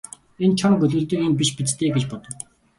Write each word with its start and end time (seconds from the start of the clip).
Энд 0.43 0.55
чоно 0.61 0.75
гөлөглөдөг 0.81 1.19
юм 1.27 1.33
биш 1.41 1.49
биз 1.57 1.71
дээ 1.77 1.89
гэж 1.95 2.03
бодов. 2.11 2.35